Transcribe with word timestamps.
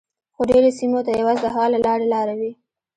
خو 0.35 0.41
ډیری 0.49 0.71
سیمو 0.79 0.99
ته 1.05 1.11
یوازې 1.19 1.41
د 1.43 1.47
هوا 1.53 1.65
له 1.73 1.79
لارې 1.85 2.05
لاره 2.13 2.33
وي 2.39 2.51